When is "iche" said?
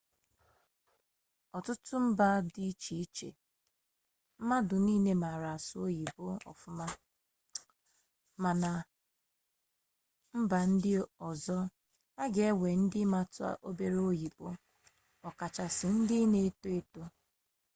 2.71-2.93, 3.05-3.29